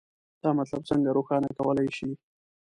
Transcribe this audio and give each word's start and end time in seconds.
دا 0.43 0.49
مطلب 0.59 0.81
څنګه 0.89 1.09
روښانه 1.17 1.49
کولی 1.57 1.87
شئ؟ 1.97 2.11